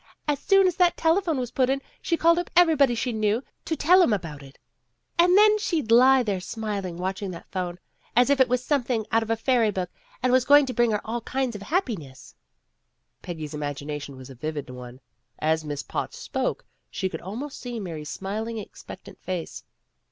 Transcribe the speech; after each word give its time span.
As 0.27 0.39
soon 0.39 0.65
as 0.65 0.77
that 0.77 0.97
telephone 0.97 1.37
was 1.37 1.51
put 1.51 1.69
in, 1.69 1.79
she 2.01 2.17
called 2.17 2.39
up 2.39 2.49
everybody 2.55 2.95
she 2.95 3.13
knew, 3.13 3.43
to 3.65 3.75
tell 3.75 4.01
'em 4.01 4.13
about 4.13 4.41
it. 4.41 4.57
And 5.19 5.37
then 5.37 5.59
she'd 5.59 5.91
lie 5.91 6.23
there 6.23 6.39
smiling, 6.41 6.97
watch 6.97 7.21
ing 7.21 7.29
that 7.29 7.51
phone, 7.51 7.77
as 8.15 8.31
if 8.31 8.39
it 8.39 8.49
was 8.49 8.65
something 8.65 9.05
out 9.11 9.21
of 9.21 9.29
a 9.29 9.35
fairy 9.35 9.69
book 9.69 9.91
and 10.23 10.33
was 10.33 10.43
going 10.43 10.65
to 10.65 10.73
bring 10.73 10.89
her 10.89 11.01
all 11.05 11.21
kinds 11.21 11.55
of 11.55 11.61
happiness." 11.61 12.33
Peggy's 13.21 13.53
imagination 13.53 14.17
was 14.17 14.31
a 14.31 14.33
vivid 14.33 14.71
one. 14.71 15.01
As 15.37 15.63
Miss 15.63 15.83
Potts 15.83 16.17
spoke, 16.17 16.65
she 16.89 17.07
could 17.07 17.21
almost 17.21 17.59
see 17.59 17.79
Mary's 17.79 18.09
smiling, 18.09 18.57
expectant 18.57 19.21
face. 19.21 19.63